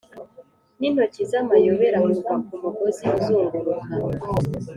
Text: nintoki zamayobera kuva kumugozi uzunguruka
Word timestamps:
nintoki 0.79 1.21
zamayobera 1.31 1.97
kuva 2.13 2.33
kumugozi 2.45 3.03
uzunguruka 3.17 3.89